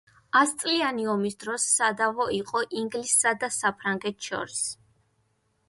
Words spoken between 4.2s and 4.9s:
შორის.